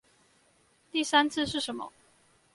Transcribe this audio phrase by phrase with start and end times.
[0.91, 1.91] 第三次是什麼